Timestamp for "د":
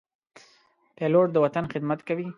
1.33-1.37